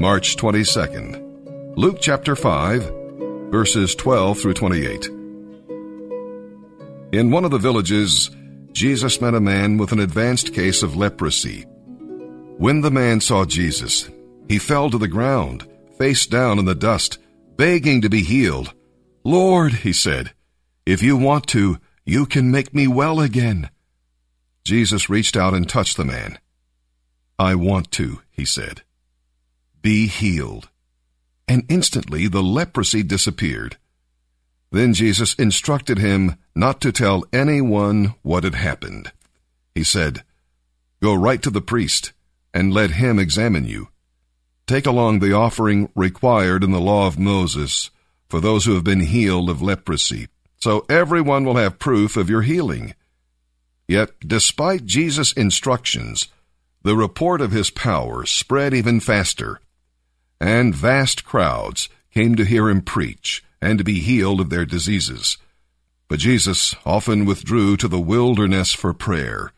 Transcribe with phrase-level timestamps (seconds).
[0.00, 1.76] March 22nd.
[1.76, 2.82] Luke chapter 5,
[3.50, 5.06] verses 12 through 28.
[7.12, 8.30] In one of the villages,
[8.72, 11.62] Jesus met a man with an advanced case of leprosy.
[12.58, 14.10] When the man saw Jesus,
[14.48, 15.64] he fell to the ground,
[15.96, 17.18] face down in the dust,
[17.56, 18.74] begging to be healed.
[19.22, 20.32] Lord, he said,
[20.84, 23.70] if you want to, you can make me well again.
[24.64, 26.40] Jesus reached out and touched the man.
[27.38, 28.82] I want to, he said.
[29.84, 30.70] Be healed.
[31.46, 33.76] And instantly the leprosy disappeared.
[34.72, 39.12] Then Jesus instructed him not to tell anyone what had happened.
[39.74, 40.24] He said,
[41.02, 42.14] Go right to the priest
[42.54, 43.88] and let him examine you.
[44.66, 47.90] Take along the offering required in the law of Moses
[48.30, 52.40] for those who have been healed of leprosy, so everyone will have proof of your
[52.40, 52.94] healing.
[53.86, 56.28] Yet, despite Jesus' instructions,
[56.82, 59.60] the report of his power spread even faster,
[60.40, 65.38] and vast crowds came to hear him preach and to be healed of their diseases.
[66.08, 69.52] But Jesus often withdrew to the wilderness for prayer.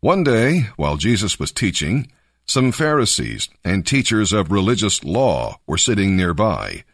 [0.00, 2.10] One day, while Jesus was teaching,
[2.46, 6.84] some Pharisees and teachers of religious law were sitting nearby.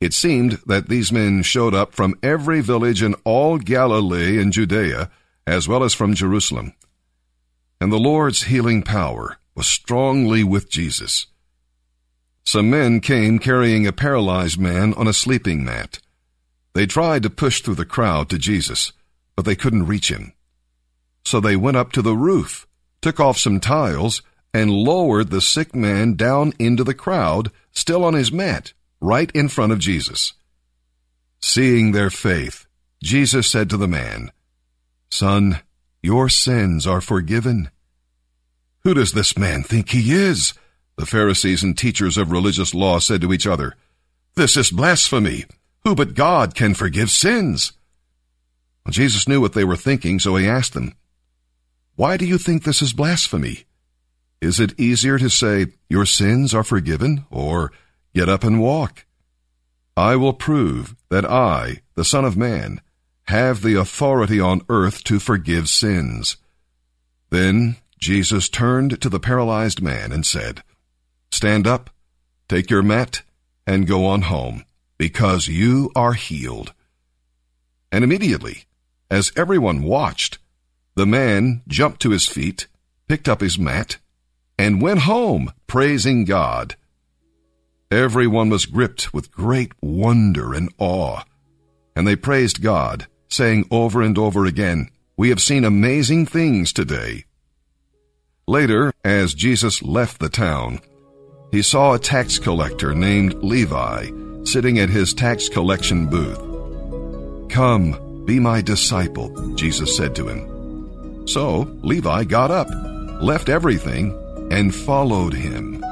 [0.00, 5.10] It seemed that these men showed up from every village in all Galilee and Judea,
[5.46, 6.74] as well as from Jerusalem.
[7.80, 11.26] And the Lord's healing power was strongly with Jesus.
[12.44, 16.00] Some men came carrying a paralyzed man on a sleeping mat.
[16.74, 18.92] They tried to push through the crowd to Jesus,
[19.36, 20.32] but they couldn't reach him.
[21.24, 22.66] So they went up to the roof,
[23.00, 28.14] took off some tiles, and lowered the sick man down into the crowd, still on
[28.14, 30.32] his mat, right in front of Jesus.
[31.40, 32.66] Seeing their faith,
[33.02, 34.30] Jesus said to the man,
[35.10, 35.60] Son,
[36.02, 37.70] your sins are forgiven.
[38.80, 40.54] Who does this man think he is?
[41.02, 43.74] The Pharisees and teachers of religious law said to each other,
[44.36, 45.46] This is blasphemy.
[45.82, 47.72] Who but God can forgive sins?
[48.86, 50.94] Well, Jesus knew what they were thinking, so he asked them,
[51.96, 53.64] Why do you think this is blasphemy?
[54.40, 57.72] Is it easier to say, Your sins are forgiven, or
[58.14, 59.04] Get up and walk?
[59.96, 62.80] I will prove that I, the Son of Man,
[63.24, 66.36] have the authority on earth to forgive sins.
[67.30, 70.62] Then Jesus turned to the paralyzed man and said,
[71.42, 71.90] Stand up,
[72.48, 73.22] take your mat,
[73.66, 74.64] and go on home,
[74.96, 76.72] because you are healed.
[77.90, 78.66] And immediately,
[79.10, 80.38] as everyone watched,
[80.94, 82.68] the man jumped to his feet,
[83.08, 83.96] picked up his mat,
[84.56, 86.76] and went home, praising God.
[87.90, 91.22] Everyone was gripped with great wonder and awe,
[91.96, 97.24] and they praised God, saying over and over again, We have seen amazing things today.
[98.46, 100.80] Later, as Jesus left the town,
[101.52, 104.10] he saw a tax collector named Levi
[104.44, 106.40] sitting at his tax collection booth.
[107.50, 111.28] Come, be my disciple, Jesus said to him.
[111.28, 112.68] So Levi got up,
[113.22, 114.18] left everything,
[114.50, 115.84] and followed him.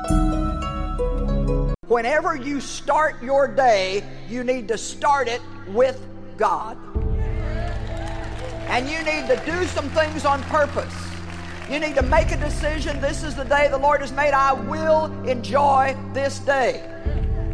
[1.89, 6.01] Whenever you start your day, you need to start it with
[6.39, 6.79] God.
[8.69, 11.10] And you need to do some things on purpose.
[11.71, 13.01] You need to make a decision.
[13.01, 14.33] This is the day the Lord has made.
[14.33, 16.85] I will enjoy this day.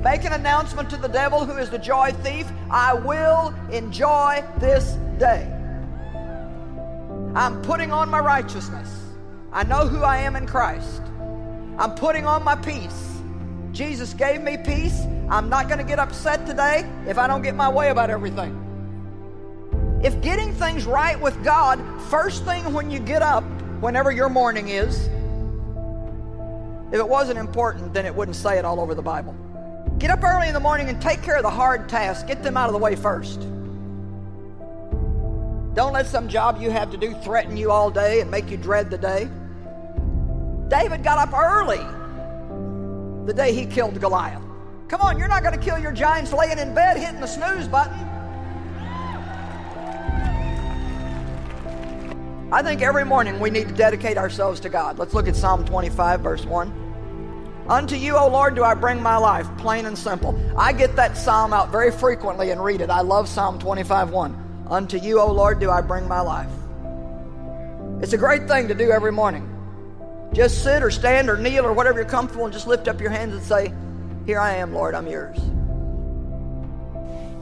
[0.02, 2.46] Make an announcement to the devil who is the joy thief.
[2.70, 5.52] I will enjoy this day.
[7.34, 8.88] I'm putting on my righteousness.
[9.52, 11.02] I know who I am in Christ.
[11.76, 13.20] I'm putting on my peace.
[13.72, 14.98] Jesus gave me peace.
[15.28, 18.62] I'm not going to get upset today if I don't get my way about everything.
[20.02, 21.78] If getting things right with God,
[22.08, 23.44] first thing when you get up,
[23.80, 25.08] whenever your morning is,
[26.92, 29.34] if it wasn't important, then it wouldn't say it all over the Bible.
[29.98, 32.22] Get up early in the morning and take care of the hard tasks.
[32.24, 33.40] Get them out of the way first.
[35.74, 38.56] Don't let some job you have to do threaten you all day and make you
[38.56, 39.28] dread the day.
[40.68, 41.84] David got up early
[43.26, 44.42] the day he killed Goliath.
[44.88, 47.66] Come on, you're not going to kill your giants laying in bed hitting the snooze
[47.66, 48.15] button.
[52.56, 54.98] I think every morning we need to dedicate ourselves to God.
[54.98, 57.66] Let's look at Psalm 25, verse 1.
[57.68, 60.34] Unto you, O Lord, do I bring my life, plain and simple.
[60.56, 62.88] I get that psalm out very frequently and read it.
[62.88, 64.64] I love Psalm 25, 1.
[64.70, 66.48] Unto you, O Lord, do I bring my life.
[68.00, 69.46] It's a great thing to do every morning.
[70.32, 73.10] Just sit or stand or kneel or whatever you're comfortable and just lift up your
[73.10, 73.70] hands and say,
[74.24, 75.36] Here I am, Lord, I'm yours.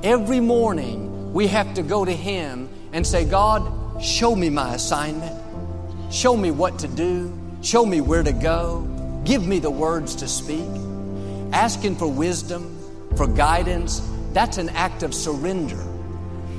[0.02, 5.40] Every morning, we have to go to Him and say, God, show me my assignment.
[6.12, 7.32] Show me what to do.
[7.62, 8.88] Show me where to go.
[9.24, 10.68] Give me the words to speak.
[11.52, 12.78] Asking for wisdom,
[13.16, 14.02] for guidance,
[14.32, 15.82] that's an act of surrender.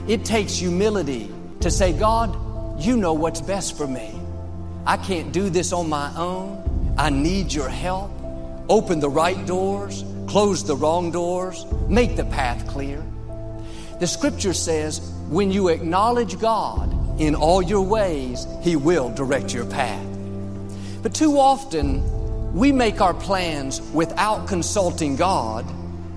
[0.07, 2.35] It takes humility to say, God,
[2.81, 4.19] you know what's best for me.
[4.85, 6.95] I can't do this on my own.
[6.97, 8.11] I need your help.
[8.69, 13.03] Open the right doors, close the wrong doors, make the path clear.
[13.99, 14.99] The scripture says,
[15.29, 20.05] when you acknowledge God in all your ways, He will direct your path.
[21.01, 25.65] But too often, we make our plans without consulting God,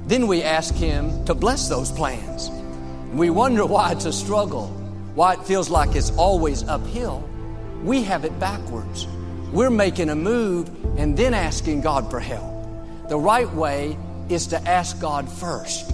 [0.06, 2.50] then we ask Him to bless those plans.
[3.12, 4.68] We wonder why it's a struggle,
[5.14, 7.28] why it feels like it's always uphill.
[7.82, 9.06] We have it backwards.
[9.52, 10.68] We're making a move
[10.98, 12.54] and then asking God for help.
[13.08, 13.96] The right way
[14.28, 15.92] is to ask God first.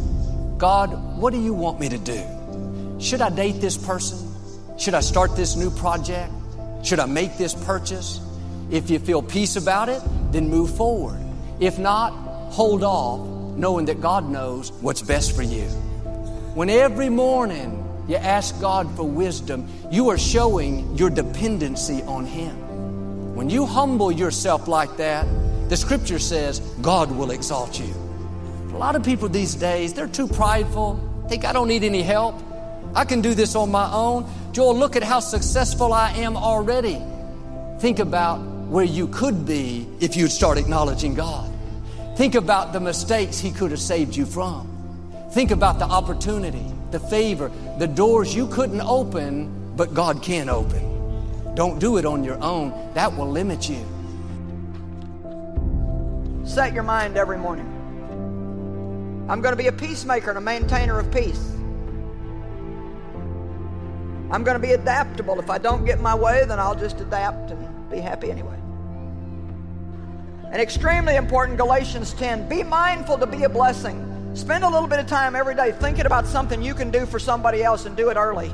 [0.59, 2.99] God, what do you want me to do?
[3.01, 4.24] Should I date this person?
[4.77, 6.33] Should I start this new project?
[6.83, 8.21] Should I make this purchase?
[8.71, 11.21] If you feel peace about it, then move forward.
[11.61, 12.11] If not,
[12.51, 13.21] hold off,
[13.57, 15.65] knowing that God knows what's best for you.
[16.55, 23.35] When every morning you ask God for wisdom, you are showing your dependency on Him.
[23.37, 25.27] When you humble yourself like that,
[25.69, 27.95] the scripture says God will exalt you.
[28.73, 32.35] A lot of people these days, they're too prideful, think I don't need any help.
[32.95, 34.29] I can do this on my own.
[34.55, 37.03] Joel, look at how successful I am already.
[37.81, 41.51] Think about where you could be if you'd start acknowledging God.
[42.17, 44.71] Think about the mistakes He could have saved you from.
[45.33, 51.55] Think about the opportunity, the favor, the doors you couldn't open, but God can open.
[51.57, 53.85] Don't do it on your own, that will limit you.
[56.45, 57.67] Set your mind every morning.
[59.29, 61.54] I'm going to be a peacemaker and a maintainer of peace.
[64.35, 65.39] I'm going to be adaptable.
[65.39, 68.59] If I don't get my way, then I'll just adapt and be happy anyway.
[70.51, 74.33] And extremely important, Galatians 10 be mindful to be a blessing.
[74.35, 77.21] Spend a little bit of time every day thinking about something you can do for
[77.21, 78.53] somebody else and do it early.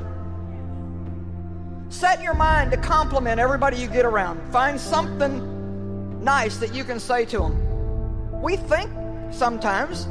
[1.89, 4.39] Set your mind to compliment everybody you get around.
[4.51, 8.39] Find something nice that you can say to them.
[8.39, 8.91] We think
[9.31, 10.07] sometimes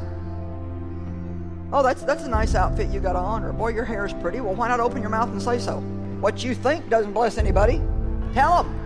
[1.73, 4.41] Oh, that's that's a nice outfit you got on, or boy, your hair is pretty.
[4.41, 5.77] Well, why not open your mouth and say so?
[6.19, 7.81] What you think doesn't bless anybody.
[8.33, 8.77] Tell them.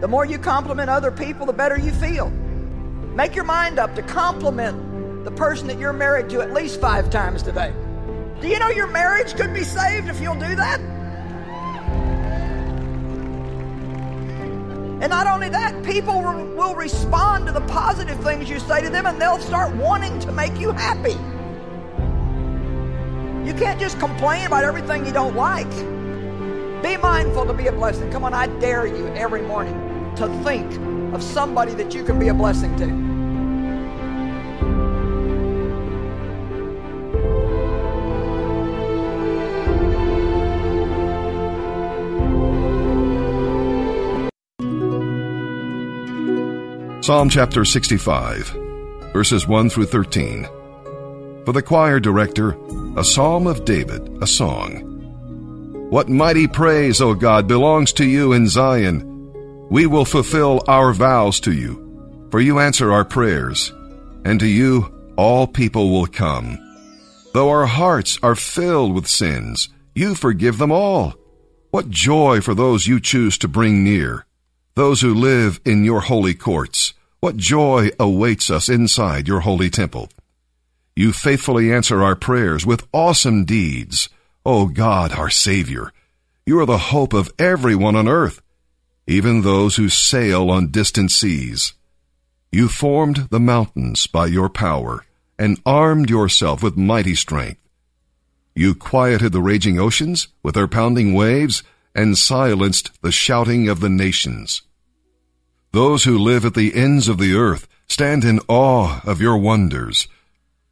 [0.00, 2.30] The more you compliment other people, the better you feel.
[3.14, 7.10] Make your mind up to compliment the person that you're married to at least five
[7.10, 7.72] times today.
[8.40, 10.80] Do you know your marriage could be saved if you'll do that?
[15.04, 19.04] And not only that, people will respond to the positive things you say to them
[19.04, 21.12] and they'll start wanting to make you happy.
[23.46, 25.70] You can't just complain about everything you don't like.
[26.82, 28.10] Be mindful to be a blessing.
[28.10, 29.74] Come on, I dare you every morning
[30.16, 30.72] to think
[31.14, 33.13] of somebody that you can be a blessing to.
[47.04, 48.48] Psalm chapter 65,
[49.12, 50.44] verses 1 through 13.
[51.44, 52.56] For the choir director,
[52.96, 55.90] a psalm of David, a song.
[55.90, 59.68] What mighty praise, O God, belongs to you in Zion.
[59.68, 63.70] We will fulfill our vows to you, for you answer our prayers,
[64.24, 66.58] and to you all people will come.
[67.34, 71.12] Though our hearts are filled with sins, you forgive them all.
[71.70, 74.24] What joy for those you choose to bring near
[74.74, 80.08] those who live in your holy courts, what joy awaits us inside your holy temple.
[80.96, 84.08] You faithfully answer our prayers with awesome deeds.
[84.44, 85.92] O God, our Savior,
[86.44, 88.42] you are the hope of everyone on earth,
[89.06, 91.72] even those who sail on distant seas.
[92.52, 95.04] You formed the mountains by your power
[95.38, 97.60] and armed yourself with mighty strength.
[98.54, 103.88] You quieted the raging oceans with their pounding waves and silenced the shouting of the
[103.88, 104.62] nations.
[105.72, 110.08] Those who live at the ends of the earth stand in awe of your wonders.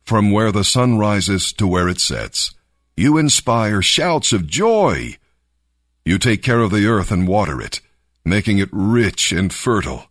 [0.05, 2.55] From where the sun rises to where it sets,
[2.97, 5.17] you inspire shouts of joy.
[6.05, 7.81] You take care of the earth and water it,
[8.25, 10.07] making it rich and fertile.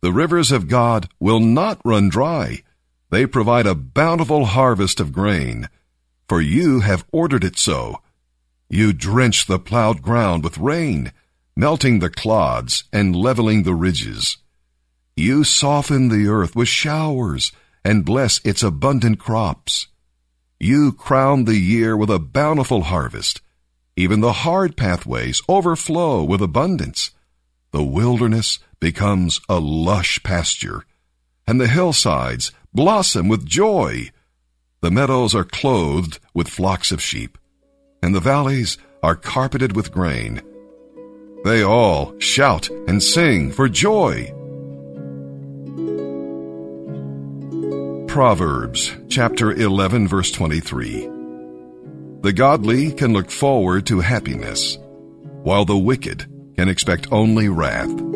[0.00, 2.62] The rivers of God will not run dry.
[3.10, 5.68] They provide a bountiful harvest of grain,
[6.28, 8.00] for you have ordered it so.
[8.74, 11.12] You drench the plowed ground with rain,
[11.54, 14.38] melting the clods and leveling the ridges.
[15.14, 17.52] You soften the earth with showers
[17.84, 19.88] and bless its abundant crops.
[20.58, 23.42] You crown the year with a bountiful harvest.
[23.94, 27.10] Even the hard pathways overflow with abundance.
[27.72, 30.86] the wilderness becomes a lush pasture,
[31.46, 34.10] and the hillsides blossom with joy.
[34.80, 37.36] The meadows are clothed with flocks of sheep,
[38.02, 40.42] and the valleys are carpeted with grain.
[41.44, 44.32] They all shout and sing for joy.
[48.06, 51.08] Proverbs chapter 11 verse 23.
[52.20, 54.78] The godly can look forward to happiness,
[55.42, 58.11] while the wicked can expect only wrath.